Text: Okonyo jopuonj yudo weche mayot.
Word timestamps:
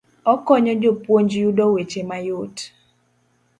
Okonyo 0.33 0.73
jopuonj 0.81 1.31
yudo 1.43 1.65
weche 1.73 2.01
mayot. 2.09 2.55